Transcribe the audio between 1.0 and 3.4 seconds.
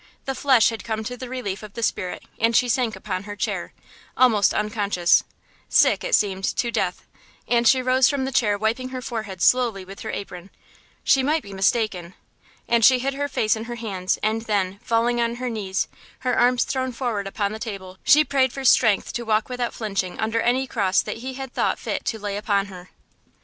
to the relief of the spirit; and she sank upon her